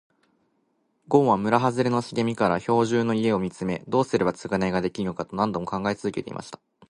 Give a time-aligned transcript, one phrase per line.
[1.07, 6.59] ごんは村はずれの茂みから兵十の家を見つめ、どうすれば償いができるのかと何度も考え続けていました。